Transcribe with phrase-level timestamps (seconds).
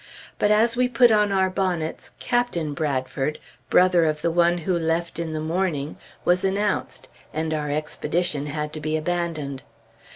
[0.39, 3.37] But as we put on our bonnets, Captain Bradford,
[3.69, 8.73] brother of the one who left in the morning, was announced, and our expedition had
[8.73, 9.61] to be abandoned.